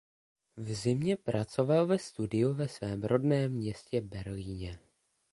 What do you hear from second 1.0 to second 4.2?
pracoval ve studiu ve svém rodném městě